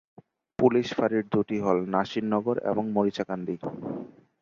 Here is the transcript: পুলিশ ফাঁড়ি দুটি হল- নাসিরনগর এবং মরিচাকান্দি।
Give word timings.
পুলিশ 0.59 0.87
ফাঁড়ি 0.93 1.19
দুটি 1.31 1.57
হল- 1.59 1.87
নাসিরনগর 1.87 2.57
এবং 2.71 2.83
মরিচাকান্দি। 2.91 3.55